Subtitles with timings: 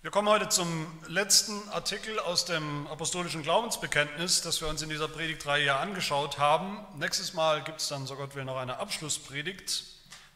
[0.00, 5.08] Wir kommen heute zum letzten Artikel aus dem apostolischen Glaubensbekenntnis, das wir uns in dieser
[5.08, 6.86] Predigtreihe ja angeschaut haben.
[6.96, 9.82] Nächstes Mal gibt es dann, so Gott will, noch eine Abschlusspredigt,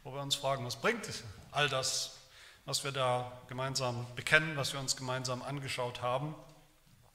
[0.02, 1.08] wo wir uns fragen, was bringt
[1.52, 2.16] all das,
[2.64, 6.34] was wir da gemeinsam bekennen, was wir uns gemeinsam angeschaut haben.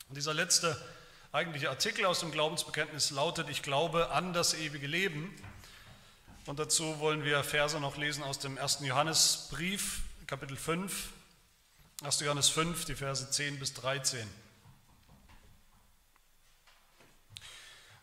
[0.07, 0.81] Und dieser letzte
[1.33, 5.35] eigentliche Artikel aus dem Glaubensbekenntnis lautet, ich glaube an das ewige Leben.
[6.45, 11.09] Und dazu wollen wir Verse noch lesen aus dem ersten Johannesbrief, Kapitel 5,
[12.03, 12.19] 1.
[12.19, 14.29] Johannes 5, die Verse 10 bis 13.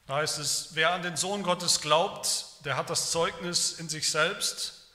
[0.07, 4.11] Da heißt es, wer an den Sohn Gottes glaubt, der hat das Zeugnis in sich
[4.11, 4.91] selbst.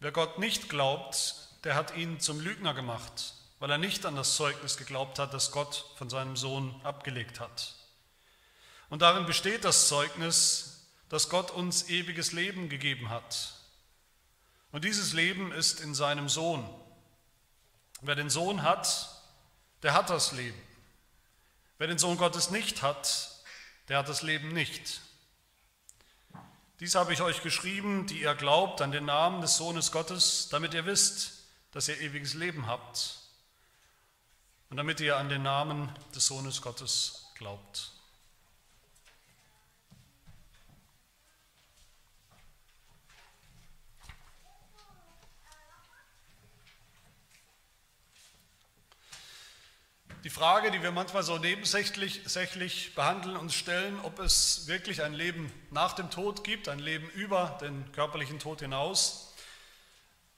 [0.00, 4.34] Wer Gott nicht glaubt, der hat ihn zum Lügner gemacht, weil er nicht an das
[4.34, 7.74] Zeugnis geglaubt hat, das Gott von seinem Sohn abgelegt hat.
[8.90, 13.54] Und darin besteht das Zeugnis, dass Gott uns ewiges Leben gegeben hat.
[14.72, 16.68] Und dieses Leben ist in seinem Sohn.
[18.02, 19.08] Wer den Sohn hat,
[19.82, 20.60] der hat das Leben.
[21.78, 23.30] Wer den Sohn Gottes nicht hat,
[23.88, 25.00] der hat das Leben nicht.
[26.80, 30.74] Dies habe ich euch geschrieben, die ihr glaubt an den Namen des Sohnes Gottes, damit
[30.74, 33.20] ihr wisst, dass ihr ewiges Leben habt
[34.68, 37.92] und damit ihr an den Namen des Sohnes Gottes glaubt.
[50.24, 55.52] Die Frage, die wir manchmal so nebensächlich behandeln und stellen, ob es wirklich ein Leben
[55.72, 59.34] nach dem Tod gibt, ein Leben über den körperlichen Tod hinaus,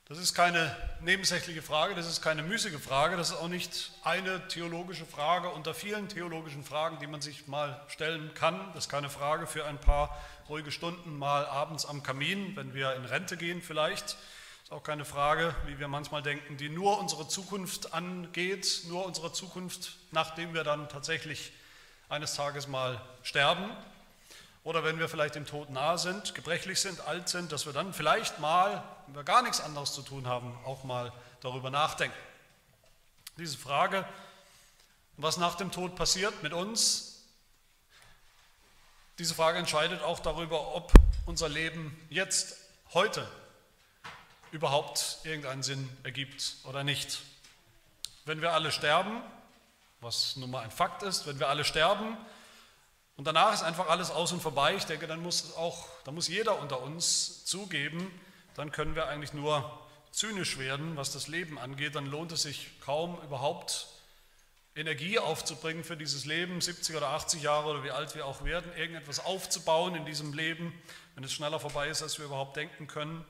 [0.06, 4.48] das ist keine nebensächliche Frage, das ist keine müßige Frage, das ist auch nicht eine
[4.48, 8.70] theologische Frage unter vielen theologischen Fragen, die man sich mal stellen kann.
[8.74, 10.18] Das ist keine Frage für ein paar
[10.48, 14.16] ruhige Stunden mal abends am Kamin, wenn wir in Rente gehen vielleicht
[14.74, 19.92] auch keine Frage, wie wir manchmal denken, die nur unsere Zukunft angeht, nur unsere Zukunft,
[20.10, 21.52] nachdem wir dann tatsächlich
[22.08, 23.70] eines Tages mal sterben.
[24.64, 27.94] Oder wenn wir vielleicht dem Tod nahe sind, gebrechlich sind, alt sind, dass wir dann
[27.94, 32.16] vielleicht mal, wenn wir gar nichts anderes zu tun haben, auch mal darüber nachdenken.
[33.36, 34.04] Diese Frage,
[35.16, 37.22] was nach dem Tod passiert mit uns,
[39.20, 40.92] diese Frage entscheidet auch darüber, ob
[41.26, 42.56] unser Leben jetzt,
[42.92, 43.24] heute
[44.54, 47.22] überhaupt irgendeinen Sinn ergibt oder nicht.
[48.24, 49.20] Wenn wir alle sterben,
[50.00, 52.16] was nun mal ein Fakt ist, wenn wir alle sterben
[53.16, 56.28] und danach ist einfach alles aus und vorbei, ich denke, dann muss auch, dann muss
[56.28, 58.08] jeder unter uns zugeben,
[58.54, 59.76] dann können wir eigentlich nur
[60.12, 63.88] zynisch werden, was das Leben angeht, dann lohnt es sich kaum überhaupt
[64.76, 68.72] Energie aufzubringen für dieses Leben, 70 oder 80 Jahre oder wie alt wir auch werden,
[68.76, 70.72] irgendetwas aufzubauen in diesem Leben,
[71.16, 73.24] wenn es schneller vorbei ist, als wir überhaupt denken können.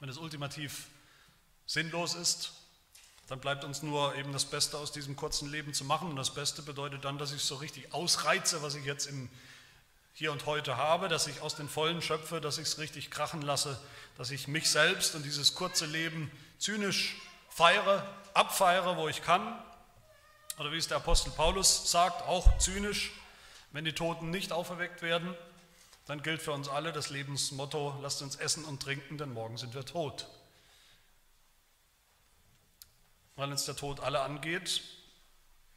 [0.00, 0.86] Wenn es ultimativ
[1.66, 2.52] sinnlos ist,
[3.26, 6.08] dann bleibt uns nur eben das Beste aus diesem kurzen Leben zu machen.
[6.08, 9.28] Und das Beste bedeutet dann, dass ich so richtig ausreize, was ich jetzt im
[10.14, 13.42] Hier und Heute habe, dass ich aus den Vollen schöpfe, dass ich es richtig krachen
[13.42, 13.78] lasse,
[14.16, 17.16] dass ich mich selbst und dieses kurze Leben zynisch
[17.50, 19.58] feiere, abfeiere, wo ich kann.
[20.58, 23.10] Oder wie es der Apostel Paulus sagt, auch zynisch,
[23.72, 25.36] wenn die Toten nicht auferweckt werden
[26.08, 29.74] dann gilt für uns alle das Lebensmotto, lasst uns essen und trinken, denn morgen sind
[29.74, 30.26] wir tot.
[33.36, 34.80] Weil uns der Tod alle angeht,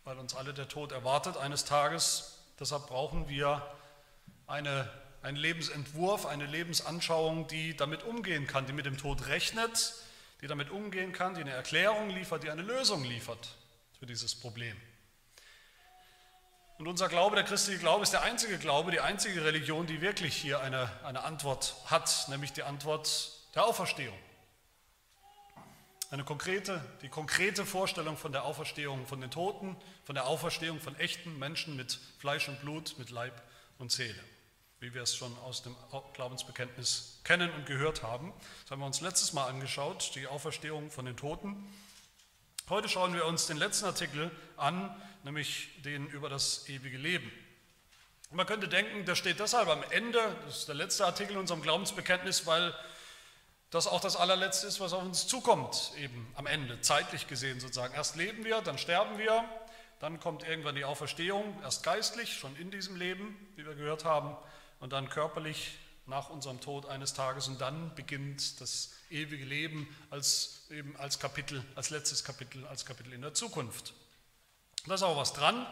[0.06, 3.62] weil uns alle der Tod erwartet eines Tages, deshalb brauchen wir
[4.48, 4.90] eine,
[5.22, 9.96] einen Lebensentwurf, eine Lebensanschauung, die damit umgehen kann, die mit dem Tod rechnet,
[10.42, 13.50] die damit umgehen kann, die eine Erklärung liefert, die eine Lösung liefert
[14.00, 14.78] für dieses Problem.
[16.82, 20.36] Und unser Glaube, der christliche Glaube, ist der einzige Glaube, die einzige Religion, die wirklich
[20.36, 24.18] hier eine, eine Antwort hat, nämlich die Antwort der Auferstehung.
[26.10, 30.96] Eine konkrete, die konkrete Vorstellung von der Auferstehung von den Toten, von der Auferstehung von
[30.96, 33.40] echten Menschen mit Fleisch und Blut, mit Leib
[33.78, 34.24] und Seele,
[34.80, 35.76] wie wir es schon aus dem
[36.16, 38.34] Glaubensbekenntnis kennen und gehört haben.
[38.64, 41.64] Das haben wir uns letztes Mal angeschaut, die Auferstehung von den Toten.
[42.70, 47.32] Heute schauen wir uns den letzten Artikel an, nämlich den über das ewige Leben.
[48.32, 51.62] Man könnte denken, der steht deshalb am Ende, das ist der letzte Artikel in unserem
[51.62, 52.74] Glaubensbekenntnis, weil
[53.72, 57.94] das auch das allerletzte ist, was auf uns zukommt, eben am Ende, zeitlich gesehen sozusagen.
[57.94, 59.44] Erst leben wir, dann sterben wir,
[60.00, 64.38] dann kommt irgendwann die Auferstehung, erst geistlich, schon in diesem Leben, wie wir gehört haben,
[64.80, 70.66] und dann körperlich nach unserem Tod eines Tages und dann beginnt das ewige Leben als,
[70.70, 73.94] eben als Kapitel, als letztes Kapitel, als Kapitel in der Zukunft.
[74.88, 75.66] Da ist auch was dran,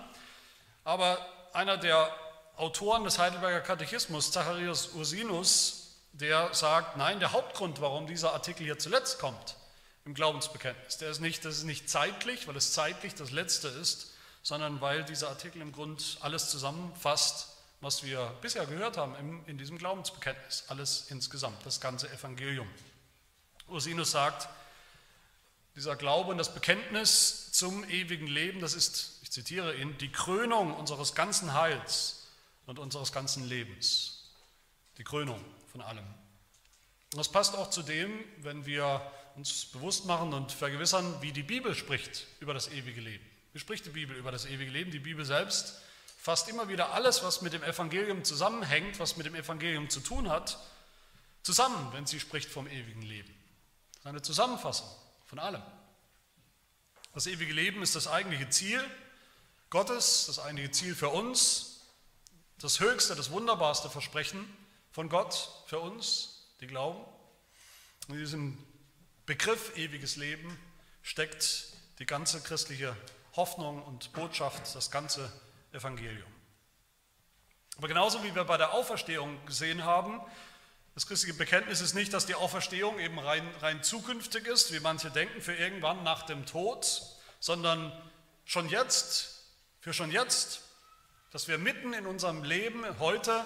[0.84, 2.14] aber einer der
[2.58, 8.78] Autoren des Heidelberger Katechismus, Zacharias Ursinus, der sagt, nein, der Hauptgrund, warum dieser Artikel hier
[8.78, 9.56] zuletzt kommt,
[10.06, 10.98] im Glaubensbekenntnis.
[10.98, 14.12] Der ist nicht, das ist nicht zeitlich, weil es zeitlich das Letzte ist,
[14.44, 17.48] sondern weil dieser Artikel im Grund alles zusammenfasst,
[17.82, 20.66] was wir bisher gehört haben in, diesem Glaubensbekenntnis.
[20.68, 22.68] Alles insgesamt, das ganze Evangelium.
[23.68, 24.50] Ursinus sagt,
[25.76, 30.74] dieser Glaube und das Bekenntnis zum ewigen Leben, das ist, ich zitiere ihn, die Krönung
[30.74, 32.28] unseres ganzen Heils
[32.66, 34.32] und unseres ganzen Lebens.
[34.98, 36.06] Die Krönung von allem.
[37.14, 39.02] Und das passt auch zu dem, wenn wir
[39.36, 43.26] uns bewusst machen und vergewissern, wie die Bibel spricht über das ewige Leben.
[43.54, 44.92] Wie spricht die Bibel über das ewige Leben?
[44.92, 45.82] Die Bibel selbst
[46.20, 50.30] fasst immer wieder alles, was mit dem Evangelium zusammenhängt, was mit dem Evangelium zu tun
[50.30, 50.60] hat,
[51.44, 53.34] zusammen, wenn sie spricht vom ewigen Leben.
[53.94, 54.88] Das ist eine Zusammenfassung
[55.26, 55.64] von allem.
[57.14, 58.84] Das ewige Leben ist das eigentliche Ziel
[59.70, 61.86] Gottes, das eigentliche Ziel für uns,
[62.60, 64.46] das höchste, das wunderbarste Versprechen
[64.92, 67.00] von Gott für uns, die glauben.
[68.10, 68.58] In diesem
[69.26, 70.60] Begriff ewiges Leben
[71.02, 71.68] steckt
[72.00, 72.96] die ganze christliche
[73.36, 75.32] Hoffnung und Botschaft, das ganze
[75.72, 76.32] Evangelium.
[77.78, 80.20] Aber genauso wie wir bei der Auferstehung gesehen haben,
[80.96, 85.10] das christliche Bekenntnis ist nicht, dass die Auferstehung eben rein, rein zukünftig ist, wie manche
[85.10, 87.02] denken, für irgendwann nach dem Tod,
[87.40, 87.94] sondern
[88.44, 89.46] schon jetzt,
[89.80, 90.62] für schon jetzt,
[91.32, 93.46] dass wir mitten in unserem Leben, heute,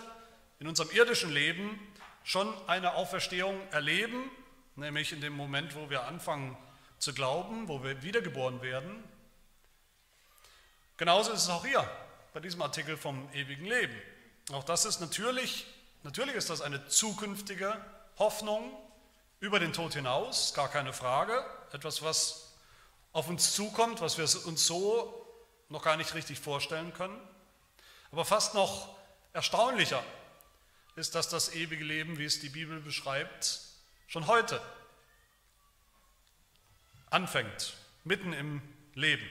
[0.60, 1.80] in unserem irdischen Leben,
[2.24, 4.32] schon eine Auferstehung erleben,
[4.76, 6.58] nämlich in dem Moment, wo wir anfangen
[6.98, 9.04] zu glauben, wo wir wiedergeboren werden.
[10.98, 11.88] Genauso ist es auch hier
[12.34, 13.96] bei diesem Artikel vom ewigen Leben.
[14.52, 15.66] Auch das ist natürlich
[16.04, 17.74] Natürlich ist das eine zukünftige
[18.18, 18.78] Hoffnung
[19.40, 21.46] über den Tod hinaus, gar keine Frage.
[21.72, 22.54] Etwas, was
[23.14, 25.26] auf uns zukommt, was wir uns so
[25.70, 27.18] noch gar nicht richtig vorstellen können.
[28.12, 28.96] Aber fast noch
[29.32, 30.04] erstaunlicher
[30.96, 33.62] ist, dass das ewige Leben, wie es die Bibel beschreibt,
[34.08, 34.62] schon heute
[37.10, 38.62] anfängt, mitten im
[38.94, 39.28] Leben,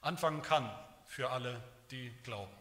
[0.00, 0.68] anfangen kann
[1.16, 2.52] für alle, die glauben.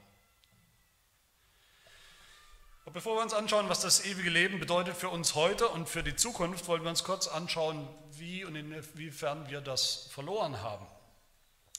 [2.86, 6.04] Und bevor wir uns anschauen, was das ewige Leben bedeutet für uns heute und für
[6.04, 10.88] die Zukunft, wollen wir uns kurz anschauen, wie und inwiefern wir das verloren haben.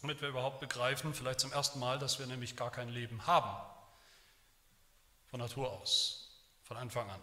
[0.03, 3.57] Damit wir überhaupt begreifen, vielleicht zum ersten Mal, dass wir nämlich gar kein Leben haben.
[5.31, 6.29] Von Natur aus,
[6.63, 7.23] von Anfang an.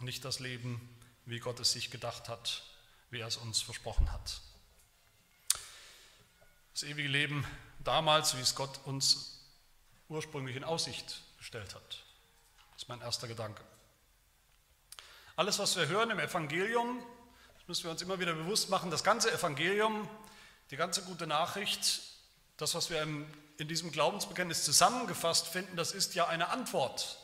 [0.00, 0.94] Nicht das Leben,
[1.24, 2.64] wie Gott es sich gedacht hat,
[3.08, 4.42] wie er es uns versprochen hat.
[6.74, 7.46] Das ewige Leben
[7.84, 9.40] damals, wie es Gott uns
[10.08, 12.04] ursprünglich in Aussicht gestellt hat.
[12.72, 13.62] Das ist mein erster Gedanke.
[15.36, 17.02] Alles, was wir hören im Evangelium,
[17.58, 20.08] das müssen wir uns immer wieder bewusst machen, das ganze Evangelium,
[20.70, 22.00] die ganze gute Nachricht,
[22.56, 27.18] das, was wir in diesem Glaubensbekenntnis zusammengefasst finden, das ist ja eine Antwort.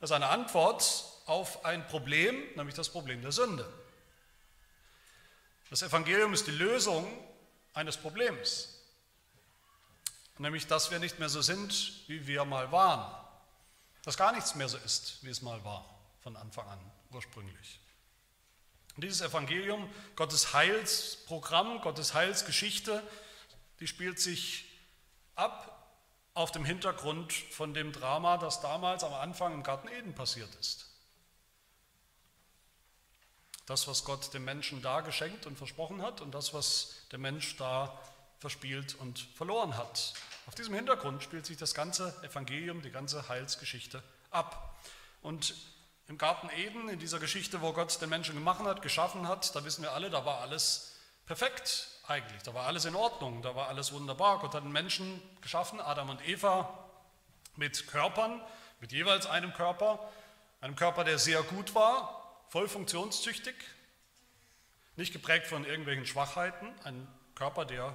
[0.00, 3.66] Das ist eine Antwort auf ein Problem, nämlich das Problem der Sünde.
[5.70, 7.06] Das Evangelium ist die Lösung
[7.74, 8.75] eines Problems,
[10.38, 13.26] nämlich dass wir nicht mehr so sind, wie wir mal waren
[14.06, 15.84] dass gar nichts mehr so ist, wie es mal war,
[16.20, 16.78] von Anfang an,
[17.10, 17.80] ursprünglich.
[18.94, 23.02] Und dieses Evangelium, Gottes Heilsprogramm, Gottes Heilsgeschichte,
[23.80, 24.64] die spielt sich
[25.34, 25.92] ab
[26.34, 30.86] auf dem Hintergrund von dem Drama, das damals am Anfang im Garten Eden passiert ist.
[33.66, 37.56] Das, was Gott dem Menschen da geschenkt und versprochen hat und das, was der Mensch
[37.56, 38.00] da
[38.38, 40.14] verspielt und verloren hat.
[40.46, 44.76] Auf diesem Hintergrund spielt sich das ganze Evangelium, die ganze Heilsgeschichte ab.
[45.22, 45.54] Und
[46.08, 49.64] im Garten Eden, in dieser Geschichte, wo Gott den Menschen gemacht hat, geschaffen hat, da
[49.64, 50.96] wissen wir alle, da war alles
[51.26, 52.42] perfekt eigentlich.
[52.44, 54.38] Da war alles in Ordnung, da war alles wunderbar.
[54.38, 56.86] Gott hat den Menschen geschaffen, Adam und Eva,
[57.56, 58.40] mit Körpern,
[58.80, 59.98] mit jeweils einem Körper.
[60.60, 63.54] Einem Körper, der sehr gut war, voll funktionstüchtig,
[64.94, 66.72] nicht geprägt von irgendwelchen Schwachheiten.
[66.84, 67.94] Ein Körper, der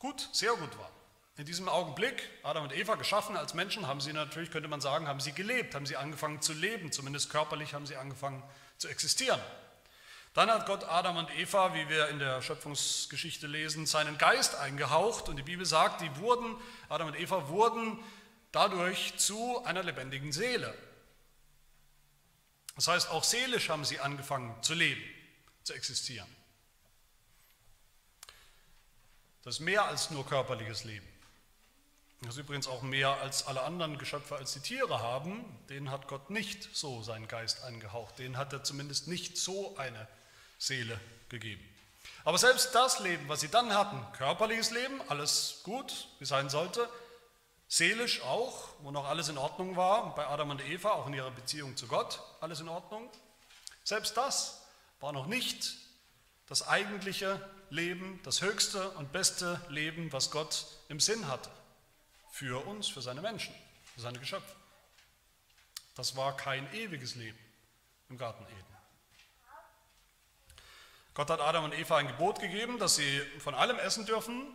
[0.00, 0.90] gut, sehr gut war.
[1.36, 5.06] In diesem Augenblick, Adam und Eva geschaffen als Menschen, haben sie natürlich, könnte man sagen,
[5.06, 8.42] haben sie gelebt, haben sie angefangen zu leben, zumindest körperlich haben sie angefangen
[8.76, 9.40] zu existieren.
[10.34, 15.28] Dann hat Gott Adam und Eva, wie wir in der Schöpfungsgeschichte lesen, seinen Geist eingehaucht
[15.28, 16.56] und die Bibel sagt, die wurden,
[16.88, 17.98] Adam und Eva wurden
[18.52, 20.76] dadurch zu einer lebendigen Seele.
[22.76, 25.02] Das heißt, auch seelisch haben sie angefangen zu leben,
[25.64, 26.28] zu existieren.
[29.44, 31.06] Das ist mehr als nur körperliches Leben.
[32.22, 35.42] Das ist übrigens auch mehr als alle anderen Geschöpfe, als die Tiere haben.
[35.70, 38.18] Denen hat Gott nicht so seinen Geist eingehaucht.
[38.18, 40.06] Denen hat er zumindest nicht so eine
[40.58, 41.64] Seele gegeben.
[42.24, 46.86] Aber selbst das Leben, was sie dann hatten, körperliches Leben, alles gut, wie sein sollte,
[47.68, 51.30] seelisch auch, wo noch alles in Ordnung war, bei Adam und Eva, auch in ihrer
[51.30, 53.08] Beziehung zu Gott, alles in Ordnung,
[53.84, 54.60] selbst das
[55.00, 55.76] war noch nicht
[56.50, 57.40] das eigentliche
[57.70, 61.48] Leben, das höchste und beste Leben, was Gott im Sinn hatte.
[62.32, 63.54] Für uns, für seine Menschen,
[63.94, 64.56] für seine Geschöpfe.
[65.94, 67.38] Das war kein ewiges Leben
[68.08, 68.66] im Garten Eden.
[71.14, 74.48] Gott hat Adam und Eva ein Gebot gegeben, dass sie von allem essen dürfen,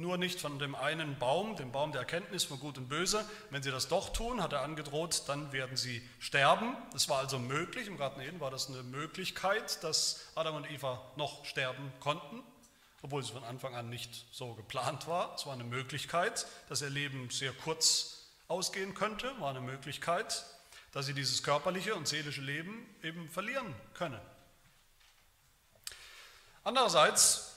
[0.00, 3.24] nur nicht von dem einen Baum, dem Baum der Erkenntnis von Gut und Böse.
[3.50, 6.76] Wenn sie das doch tun, hat er angedroht, dann werden sie sterben.
[6.94, 11.00] Es war also möglich, im Garten Eden war das eine Möglichkeit, dass Adam und Eva
[11.16, 12.42] noch sterben konnten,
[13.02, 15.34] obwohl es von Anfang an nicht so geplant war.
[15.34, 20.44] Es war eine Möglichkeit, dass ihr Leben sehr kurz ausgehen könnte, war eine Möglichkeit,
[20.92, 24.20] dass sie dieses körperliche und seelische Leben eben verlieren können.
[26.64, 27.55] Andererseits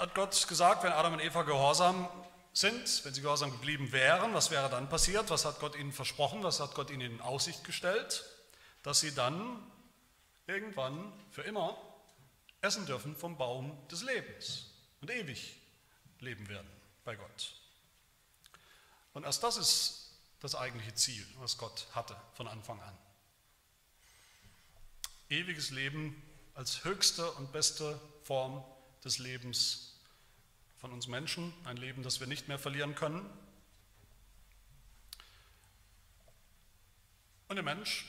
[0.00, 2.08] hat Gott gesagt, wenn Adam und Eva gehorsam
[2.54, 5.28] sind, wenn sie gehorsam geblieben wären, was wäre dann passiert?
[5.28, 6.42] Was hat Gott ihnen versprochen?
[6.42, 8.24] Was hat Gott ihnen in Aussicht gestellt?
[8.82, 9.62] Dass sie dann
[10.46, 11.76] irgendwann für immer
[12.62, 14.70] essen dürfen vom Baum des Lebens
[15.02, 15.56] und ewig
[16.18, 16.70] leben werden
[17.04, 17.54] bei Gott.
[19.12, 22.96] Und erst das ist das eigentliche Ziel, was Gott hatte von Anfang an.
[25.28, 26.20] Ewiges Leben
[26.54, 28.64] als höchste und beste Form
[29.04, 29.89] des Lebens
[30.80, 33.28] von uns Menschen, ein Leben, das wir nicht mehr verlieren können.
[37.48, 38.06] Und der Mensch,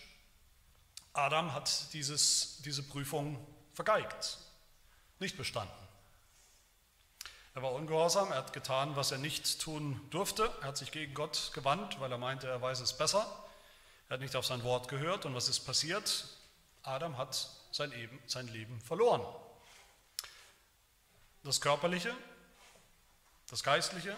[1.14, 4.38] Adam, hat dieses, diese Prüfung vergeigt,
[5.20, 5.74] nicht bestanden.
[7.54, 10.50] Er war ungehorsam, er hat getan, was er nicht tun durfte.
[10.62, 13.28] Er hat sich gegen Gott gewandt, weil er meinte, er weiß es besser.
[14.08, 15.26] Er hat nicht auf sein Wort gehört.
[15.26, 16.30] Und was ist passiert?
[16.84, 17.92] Adam hat sein,
[18.48, 19.22] Leben verloren.
[21.44, 22.16] Das Körperliche
[23.52, 24.16] das Geistliche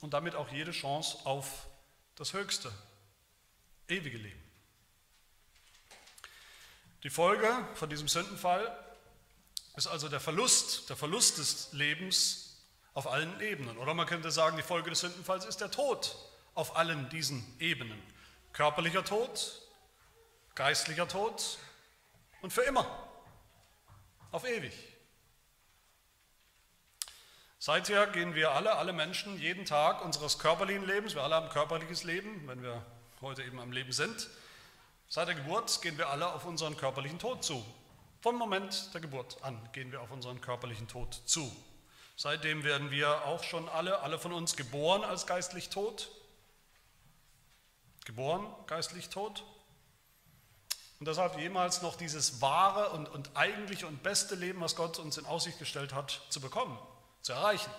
[0.00, 1.66] und damit auch jede Chance auf
[2.14, 2.70] das höchste,
[3.88, 4.42] ewige Leben.
[7.04, 8.76] Die Folge von diesem Sündenfall
[9.76, 13.78] ist also der Verlust, der Verlust des Lebens auf allen Ebenen.
[13.78, 16.16] Oder man könnte sagen, die Folge des Sündenfalls ist der Tod
[16.54, 18.02] auf allen diesen Ebenen.
[18.52, 19.62] Körperlicher Tod,
[20.54, 21.58] geistlicher Tod
[22.42, 23.08] und für immer,
[24.32, 24.74] auf ewig.
[27.60, 32.04] Seither gehen wir alle, alle Menschen, jeden Tag unseres körperlichen Lebens, wir alle haben körperliches
[32.04, 32.86] Leben, wenn wir
[33.20, 34.28] heute eben am Leben sind,
[35.08, 37.64] seit der Geburt gehen wir alle auf unseren körperlichen Tod zu.
[38.20, 41.50] Vom Moment der Geburt an gehen wir auf unseren körperlichen Tod zu.
[42.16, 46.10] Seitdem werden wir auch schon alle, alle von uns geboren als geistlich tot.
[48.04, 49.42] Geboren geistlich tot.
[51.00, 55.18] Und deshalb jemals noch dieses wahre und, und eigentliche und beste Leben, was Gott uns
[55.18, 56.78] in Aussicht gestellt hat, zu bekommen
[57.28, 57.70] zu erreichen.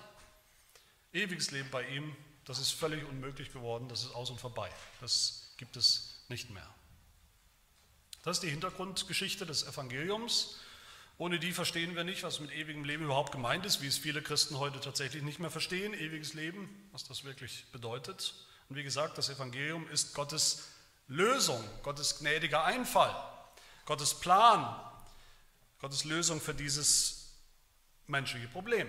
[1.12, 2.16] Ewiges Leben bei ihm,
[2.46, 4.70] das ist völlig unmöglich geworden, das ist aus und vorbei.
[5.02, 6.70] Das gibt es nicht mehr.
[8.22, 10.60] Das ist die Hintergrundgeschichte des Evangeliums.
[11.18, 14.22] Ohne die verstehen wir nicht, was mit ewigem Leben überhaupt gemeint ist, wie es viele
[14.22, 18.36] Christen heute tatsächlich nicht mehr verstehen, ewiges Leben, was das wirklich bedeutet.
[18.70, 20.70] Und wie gesagt, das Evangelium ist Gottes
[21.08, 23.16] Lösung, Gottes gnädiger Einfall,
[23.86, 24.80] Gottes Plan,
[25.80, 27.34] Gottes Lösung für dieses
[28.06, 28.88] menschliche Problem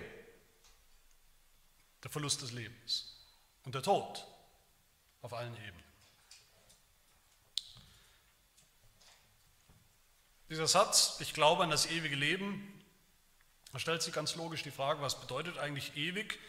[2.03, 3.15] der Verlust des Lebens
[3.63, 4.25] und der Tod
[5.21, 5.91] auf allen Ebenen.
[10.49, 12.81] Dieser Satz, ich glaube an das ewige Leben,
[13.71, 16.39] da stellt sich ganz logisch die Frage, was bedeutet eigentlich ewig?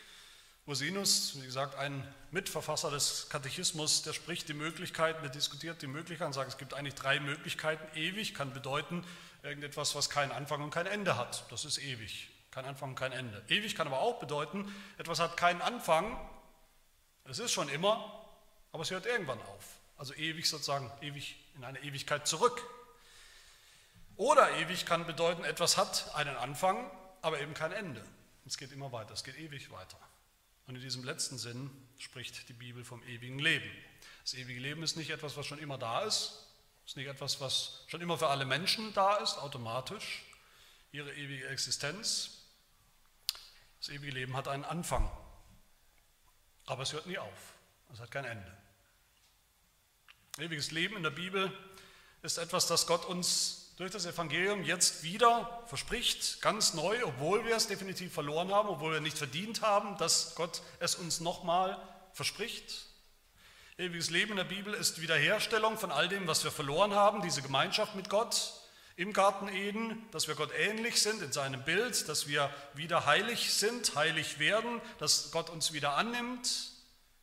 [0.67, 6.29] Ursinus, wie gesagt, ein Mitverfasser des Katechismus, der spricht die Möglichkeiten, der diskutiert die Möglichkeiten
[6.29, 7.97] und sagt, es gibt eigentlich drei Möglichkeiten.
[7.97, 9.05] Ewig kann bedeuten
[9.43, 11.45] irgendetwas, was keinen Anfang und kein Ende hat.
[11.51, 12.32] Das ist ewig.
[12.53, 13.43] Kein Anfang kein Ende.
[13.49, 16.21] Ewig kann aber auch bedeuten, etwas hat keinen Anfang,
[17.25, 18.27] es ist schon immer,
[18.73, 19.79] aber es hört irgendwann auf.
[19.97, 22.63] Also ewig sozusagen, ewig in eine Ewigkeit zurück.
[24.17, 26.91] Oder ewig kann bedeuten, etwas hat einen Anfang,
[27.23, 28.05] aber eben kein Ende.
[28.45, 29.99] Es geht immer weiter, es geht ewig weiter.
[30.67, 33.71] Und in diesem letzten Sinn spricht die Bibel vom ewigen Leben.
[34.25, 36.47] Das ewige Leben ist nicht etwas, was schon immer da ist,
[36.85, 40.25] ist nicht etwas, was schon immer für alle Menschen da ist, automatisch,
[40.91, 42.42] ihre ewige Existenz,
[43.83, 45.11] das ewige Leben hat einen Anfang,
[46.67, 47.55] aber es hört nie auf.
[47.93, 48.57] Es hat kein Ende.
[50.39, 51.53] Ewiges Leben in der Bibel
[52.23, 57.57] ist etwas, das Gott uns durch das Evangelium jetzt wieder verspricht, ganz neu, obwohl wir
[57.57, 61.77] es definitiv verloren haben, obwohl wir nicht verdient haben, dass Gott es uns nochmal
[62.13, 62.87] verspricht.
[63.79, 67.43] Ewiges Leben in der Bibel ist Wiederherstellung von all dem, was wir verloren haben, diese
[67.43, 68.62] Gemeinschaft mit Gott,
[68.97, 73.53] im Garten Eden, dass wir Gott ähnlich sind in seinem Bild, dass wir wieder heilig
[73.53, 76.73] sind, heilig werden, dass Gott uns wieder annimmt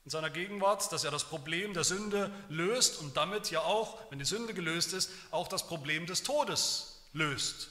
[0.05, 4.19] in seiner Gegenwart, dass er das Problem der Sünde löst und damit ja auch, wenn
[4.19, 7.69] die Sünde gelöst ist, auch das Problem des Todes löst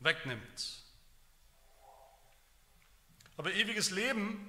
[0.00, 0.82] wegnimmt.
[3.36, 4.48] Aber ewiges Leben,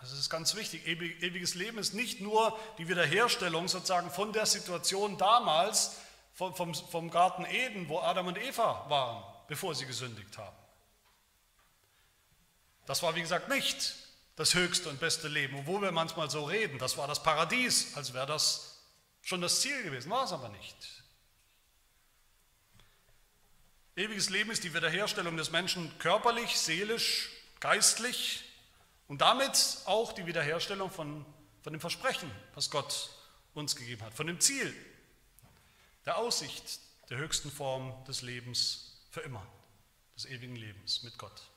[0.00, 5.18] das ist ganz wichtig, ewiges Leben ist nicht nur die Wiederherstellung sozusagen von der Situation
[5.18, 5.96] damals,
[6.32, 10.56] vom, vom, vom Garten Eden, wo Adam und Eva waren, bevor sie gesündigt haben.
[12.86, 13.94] Das war, wie gesagt, nicht
[14.36, 16.78] das höchste und beste Leben, obwohl wir manchmal so reden.
[16.78, 18.80] Das war das Paradies, als wäre das
[19.20, 21.02] schon das Ziel gewesen, war es aber nicht.
[23.94, 28.42] Ewiges Leben ist die Wiederherstellung des Menschen körperlich, seelisch, geistlich
[29.06, 31.26] und damit auch die Wiederherstellung von,
[31.62, 33.10] von dem Versprechen, was Gott
[33.52, 34.74] uns gegeben hat, von dem Ziel,
[36.04, 36.80] der Aussicht
[37.10, 39.46] der höchsten Form des Lebens für immer,
[40.16, 41.50] des ewigen Lebens mit Gott.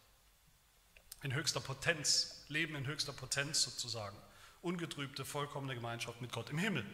[1.24, 4.18] In höchster Potenz, Leben in höchster Potenz sozusagen,
[4.62, 6.86] ungetrübte, vollkommene Gemeinschaft mit Gott im Himmel,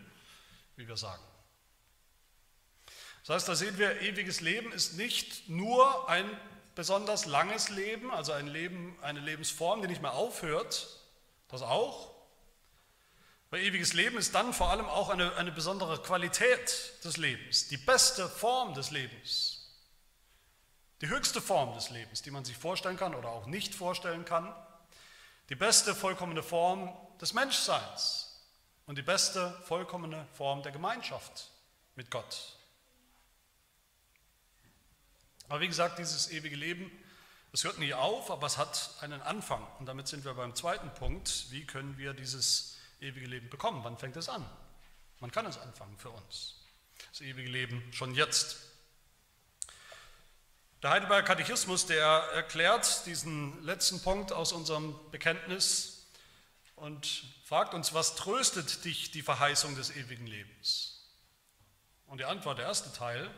[0.75, 1.24] wie wir sagen.
[3.25, 6.29] Das heißt, da sehen wir, ewiges Leben ist nicht nur ein
[6.75, 11.01] besonders langes Leben, also ein Leben, eine Lebensform, die nicht mehr aufhört,
[11.50, 12.11] das auch.
[13.51, 17.77] Weil ewiges Leben ist dann vor allem auch eine, eine besondere Qualität des Lebens, die
[17.77, 19.70] beste Form des Lebens,
[21.01, 24.55] die höchste Form des Lebens, die man sich vorstellen kann oder auch nicht vorstellen kann,
[25.50, 28.41] die beste vollkommene Form des Menschseins
[28.86, 31.51] und die beste vollkommene Form der Gemeinschaft
[31.96, 32.58] mit Gott.
[35.50, 36.89] Aber wie gesagt, dieses ewige Leben,
[37.51, 39.67] es hört nie auf, aber es hat einen Anfang.
[39.79, 41.48] Und damit sind wir beim zweiten Punkt.
[41.51, 43.84] Wie können wir dieses ewige Leben bekommen?
[43.84, 44.48] Wann fängt es an?
[45.20, 46.55] Man kann es anfangen für uns.
[47.12, 48.58] Das ewige Leben schon jetzt.
[50.81, 56.08] Der Heidelberger Katechismus, der erklärt diesen letzten Punkt aus unserem Bekenntnis
[56.75, 61.08] und fragt uns, was tröstet dich die Verheißung des ewigen Lebens?
[62.08, 63.29] Und die Antwort, der erste Teil,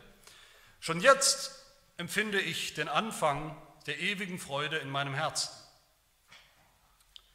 [0.80, 1.52] schon jetzt
[1.98, 5.50] empfinde ich den Anfang der ewigen Freude in meinem Herzen.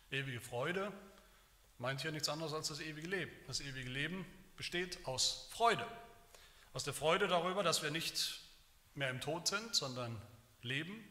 [0.10, 0.92] Ewige Freude
[1.80, 3.32] meint hier nichts anderes als das ewige Leben.
[3.48, 4.26] Das ewige Leben
[4.58, 5.86] besteht aus Freude.
[6.74, 8.42] Aus der Freude darüber, dass wir nicht
[8.94, 10.22] mehr im Tod sind, sondern
[10.62, 11.04] leben,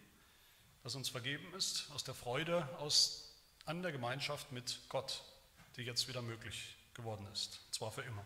[0.83, 1.91] dass uns vergeben ist.
[1.95, 5.23] Aus der Freude aus, an der Gemeinschaft mit Gott,
[5.77, 7.61] die jetzt wieder möglich geworden ist.
[7.73, 8.25] Zwar für immer.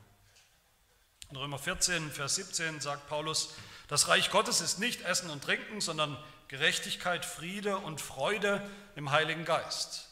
[1.30, 3.54] In Römer 14, Vers 17 sagt Paulus,
[3.88, 9.44] das Reich Gottes ist nicht Essen und Trinken, sondern Gerechtigkeit, Friede und Freude im Heiligen
[9.44, 10.11] Geist.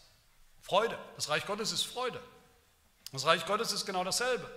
[0.71, 2.23] Freude, das Reich Gottes ist Freude.
[3.11, 4.49] Das Reich Gottes ist genau dasselbe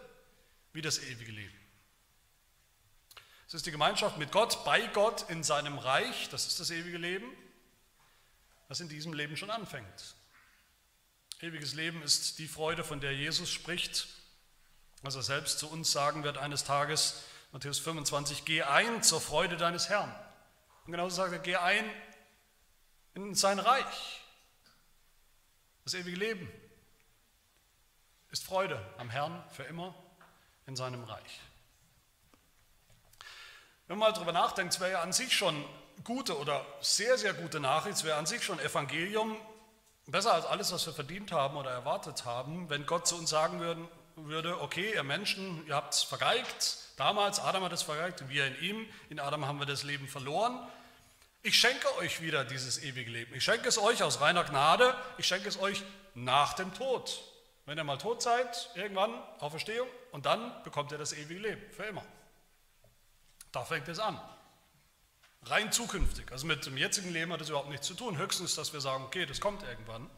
[0.71, 1.60] wie das ewige Leben.
[3.47, 6.99] Es ist die Gemeinschaft mit Gott, bei Gott in seinem Reich, das ist das ewige
[6.99, 7.26] Leben,
[8.69, 10.13] das in diesem Leben schon anfängt.
[11.41, 14.08] Ewiges Leben ist die Freude, von der Jesus spricht,
[15.02, 19.58] was er selbst zu uns sagen wird eines Tages, Matthäus 25, geh ein zur Freude
[19.58, 20.13] deines Herrn.
[20.86, 21.89] Und genauso sagt er, geh ein
[23.15, 24.22] in sein Reich.
[25.84, 26.50] Das ewige Leben
[28.32, 29.93] ist Freude am Herrn für immer
[30.65, 31.41] in seinem Reich.
[33.88, 35.63] Wenn man mal darüber nachdenkt, es wäre ja an sich schon
[36.06, 39.36] gute oder sehr, sehr gute Nachricht, es wäre an sich schon Evangelium,
[40.08, 43.60] besser als alles, was wir verdient haben oder erwartet haben, wenn Gott zu uns sagen
[43.60, 48.48] würde, würde, okay, ihr Menschen, ihr habt es vergeigt, damals, Adam hat es vergeigt, wir
[48.48, 50.60] in ihm, in Adam haben wir das Leben verloren.
[51.45, 53.36] Ich schenke euch wieder dieses ewige Leben.
[53.36, 55.84] Ich schenke es euch aus reiner Gnade, ich schenke es euch
[56.15, 57.21] nach dem Tod.
[57.65, 61.84] Wenn ihr mal tot seid, irgendwann, Auferstehung, und dann bekommt ihr das ewige Leben, für
[61.84, 62.06] immer.
[63.51, 64.17] Da fängt es an.
[65.43, 66.32] Rein zukünftig.
[66.32, 68.17] Also mit dem jetzigen Leben hat es überhaupt nichts zu tun.
[68.17, 70.10] Höchstens, dass wir sagen, okay, das kommt irgendwann.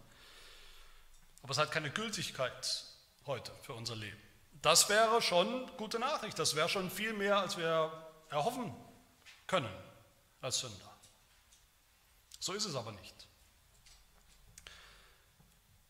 [1.42, 2.86] Aber es hat keine Gültigkeit
[3.26, 4.22] heute für unser Leben.
[4.62, 6.38] Das wäre schon gute Nachricht.
[6.38, 7.92] Das wäre schon viel mehr, als wir
[8.30, 8.76] erhoffen
[9.48, 9.74] können
[10.42, 10.95] als Sünder.
[12.46, 13.28] So ist es aber nicht.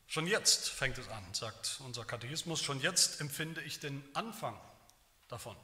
[0.08, 4.58] Schon jetzt fängt es an, sagt unser Katechismus, schon jetzt empfinde ich den Anfang
[5.28, 5.58] davon.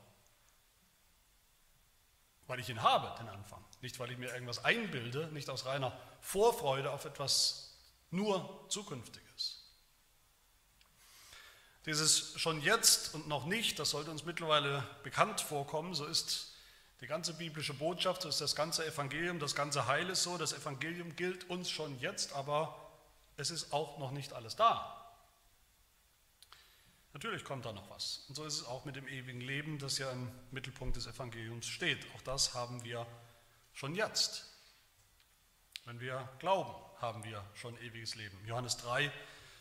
[2.48, 3.64] Weil ich ihn habe, den Anfang.
[3.80, 7.74] Nicht, weil ich mir irgendwas einbilde, nicht aus reiner Vorfreude auf etwas
[8.10, 9.64] nur Zukünftiges.
[11.86, 16.51] Dieses schon jetzt und noch nicht, das sollte uns mittlerweile bekannt vorkommen, so ist
[17.02, 20.54] die ganze biblische Botschaft, so ist das ganze Evangelium, das ganze Heil ist so, das
[20.54, 22.92] Evangelium gilt uns schon jetzt, aber
[23.38, 24.98] es ist auch noch nicht alles da.
[27.14, 28.24] Natürlich kommt da noch was.
[28.30, 31.66] Und so ist es auch mit dem ewigen Leben, das ja im Mittelpunkt des Evangeliums
[31.66, 32.06] steht.
[32.16, 33.06] Auch das haben wir
[33.74, 34.46] schon jetzt.
[35.86, 38.38] Wenn wir glauben, haben wir schon ewiges Leben.
[38.46, 39.12] Johannes 3,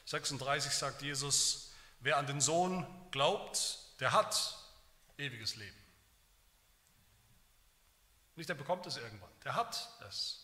[0.05, 4.57] 36 sagt Jesus, Wer an den Sohn glaubt, der hat
[5.19, 5.80] ewiges Leben.
[8.41, 9.29] Nicht, der bekommt es irgendwann.
[9.45, 10.39] der hat es.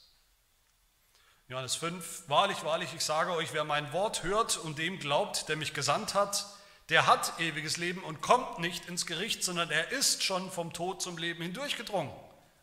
[1.48, 5.56] Johannes 5, wahrlich, wahrlich, ich sage euch, wer mein Wort hört und dem glaubt, der
[5.56, 6.44] mich gesandt hat,
[6.90, 11.00] der hat ewiges Leben und kommt nicht ins Gericht, sondern er ist schon vom Tod
[11.00, 12.12] zum Leben hindurchgedrungen.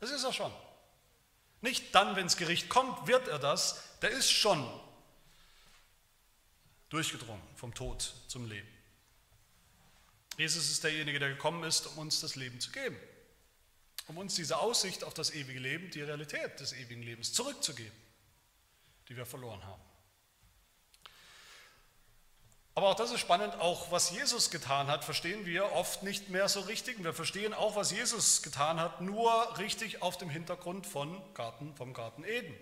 [0.02, 0.54] Das ist er schon.
[1.62, 4.64] Nicht dann, wenn das Gericht kommt, wird er das, der ist schon
[6.90, 8.70] durchgedrungen vom Tod zum Leben.
[10.38, 13.00] Jesus ist derjenige, der gekommen ist, um uns das Leben zu geben,
[14.08, 17.94] um uns diese Aussicht auf das ewige Leben, die Realität des ewigen Lebens zurückzugeben,
[19.08, 19.82] die wir verloren haben.
[22.76, 26.50] Aber auch das ist spannend, auch was Jesus getan hat, verstehen wir oft nicht mehr
[26.50, 27.04] so richtig.
[27.04, 31.94] wir verstehen auch, was Jesus getan hat, nur richtig auf dem Hintergrund von Garten, vom
[31.94, 32.56] Garten Eden.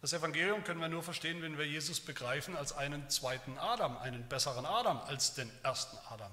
[0.00, 4.26] Das Evangelium können wir nur verstehen, wenn wir Jesus begreifen als einen zweiten Adam, einen
[4.28, 6.32] besseren Adam als den ersten Adam.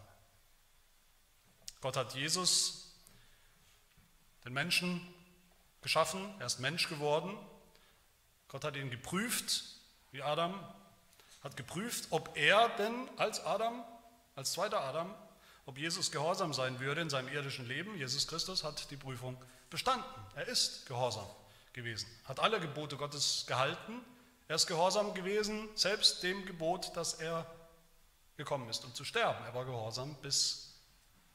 [1.82, 2.87] Gott hat Jesus,
[4.48, 5.02] den Menschen,
[5.82, 7.38] geschaffen, er ist Mensch geworden.
[8.48, 9.64] Gott hat ihn geprüft,
[10.12, 10.58] wie Adam,
[11.44, 13.84] hat geprüft, ob er denn als Adam,
[14.36, 15.14] als zweiter Adam,
[15.66, 17.98] ob Jesus gehorsam sein würde in seinem irdischen Leben.
[17.98, 19.38] Jesus Christus hat die Prüfung
[19.70, 20.06] bestanden.
[20.36, 21.28] Er ist gehorsam
[21.74, 24.00] gewesen, hat alle Gebote Gottes gehalten.
[24.48, 27.46] Er ist gehorsam gewesen, selbst dem Gebot, dass er
[28.38, 29.44] gekommen ist, um zu sterben.
[29.44, 30.80] Er war gehorsam bis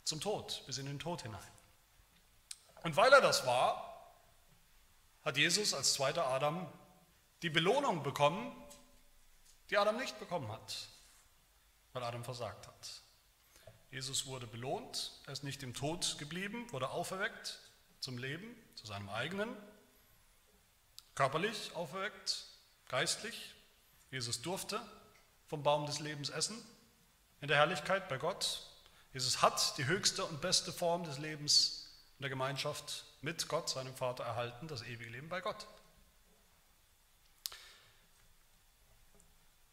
[0.03, 1.52] zum Tod, bis in den Tod hinein.
[2.83, 3.93] Und weil er das war,
[5.25, 6.67] hat Jesus als zweiter Adam
[7.43, 8.57] die Belohnung bekommen,
[9.71, 10.89] die Adam nicht bekommen hat,
[11.93, 13.03] weil Adam versagt hat.
[13.91, 17.59] Jesus wurde belohnt, er ist nicht im Tod geblieben, wurde auferweckt
[18.01, 19.55] zum Leben, zu seinem eigenen,
[21.15, 22.47] körperlich auferweckt,
[22.89, 23.55] geistlich.
[24.11, 24.81] Jesus durfte
[25.47, 26.57] vom Baum des Lebens essen,
[27.41, 28.67] in der Herrlichkeit bei Gott.
[29.13, 31.82] Jesus hat die höchste und beste Form des Lebens
[32.23, 35.67] in der Gemeinschaft mit Gott, seinem Vater, erhalten, das ewige Leben bei Gott.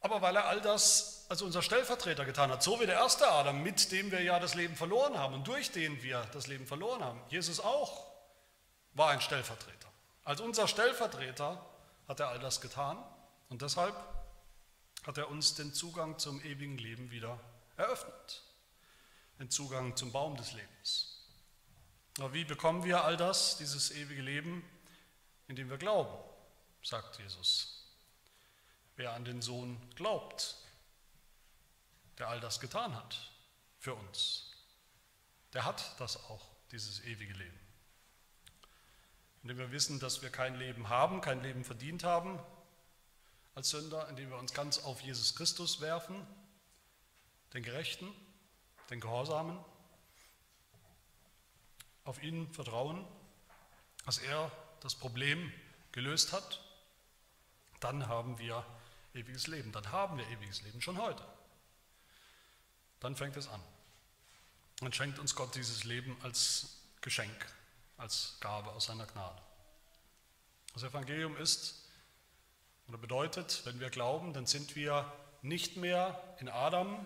[0.01, 3.61] aber weil er all das als unser Stellvertreter getan hat, so wie der erste Adam,
[3.61, 7.03] mit dem wir ja das Leben verloren haben und durch den wir das Leben verloren
[7.03, 7.21] haben.
[7.29, 8.07] Jesus auch
[8.93, 9.89] war ein Stellvertreter.
[10.23, 11.63] Als unser Stellvertreter
[12.07, 12.97] hat er all das getan
[13.49, 13.95] und deshalb
[15.05, 17.39] hat er uns den Zugang zum ewigen Leben wieder
[17.77, 18.43] eröffnet,
[19.37, 21.18] den Zugang zum Baum des Lebens.
[22.19, 24.63] Aber wie bekommen wir all das, dieses ewige Leben,
[25.47, 26.17] indem wir glauben,
[26.83, 27.79] sagt Jesus
[28.99, 30.57] wer an den Sohn glaubt,
[32.17, 33.31] der all das getan hat
[33.77, 34.51] für uns,
[35.53, 37.59] der hat das auch, dieses ewige Leben.
[39.41, 42.39] Indem wir wissen, dass wir kein Leben haben, kein Leben verdient haben
[43.55, 46.27] als Sünder, indem wir uns ganz auf Jesus Christus werfen,
[47.53, 48.13] den Gerechten,
[48.89, 49.63] den Gehorsamen,
[52.09, 53.05] auf ihn vertrauen,
[54.05, 55.53] dass er das Problem
[55.91, 56.59] gelöst hat,
[57.79, 58.65] dann haben wir
[59.13, 59.71] ewiges Leben.
[59.71, 61.23] Dann haben wir ewiges Leben schon heute.
[62.99, 63.61] Dann fängt es an.
[64.79, 67.45] Dann schenkt uns Gott dieses Leben als Geschenk,
[67.97, 69.39] als Gabe aus seiner Gnade.
[70.73, 71.87] Das Evangelium ist
[72.87, 77.05] oder bedeutet, wenn wir glauben, dann sind wir nicht mehr in Adam,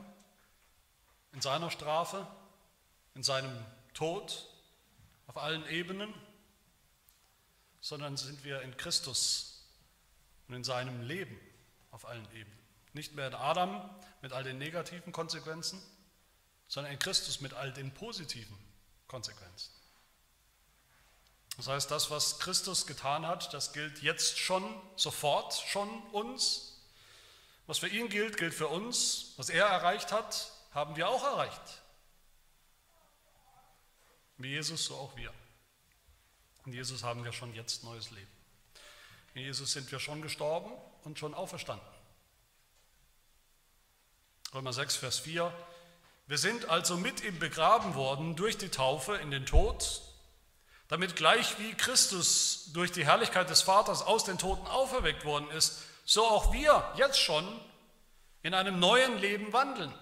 [1.33, 2.25] in seiner Strafe,
[3.15, 4.47] in seinem Tod,
[5.33, 6.13] auf allen Ebenen,
[7.81, 9.65] sondern sind wir in Christus
[10.47, 11.39] und in seinem Leben
[11.89, 12.59] auf allen Ebenen.
[12.93, 13.89] Nicht mehr in Adam
[14.21, 15.81] mit all den negativen Konsequenzen,
[16.67, 18.55] sondern in Christus mit all den positiven
[19.07, 19.71] Konsequenzen.
[21.57, 24.63] Das heißt, das, was Christus getan hat, das gilt jetzt schon,
[24.95, 26.79] sofort schon uns.
[27.65, 29.33] Was für ihn gilt, gilt für uns.
[29.37, 31.82] Was er erreicht hat, haben wir auch erreicht.
[34.37, 35.33] Wie Jesus, so auch wir.
[36.65, 38.31] In Jesus haben wir schon jetzt neues Leben.
[39.33, 40.71] In Jesus sind wir schon gestorben
[41.03, 41.87] und schon auferstanden.
[44.53, 45.51] Römer 6, Vers 4.
[46.27, 50.01] Wir sind also mit ihm begraben worden durch die Taufe in den Tod,
[50.87, 55.81] damit gleich wie Christus durch die Herrlichkeit des Vaters aus den Toten auferweckt worden ist,
[56.05, 57.45] so auch wir jetzt schon
[58.41, 59.93] in einem neuen Leben wandeln.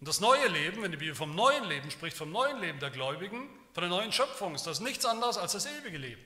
[0.00, 2.90] Und das neue Leben, wenn die Bibel vom neuen Leben spricht, vom neuen Leben der
[2.90, 6.24] Gläubigen, von der neuen Schöpfung, ist das nichts anderes als das ewige Leben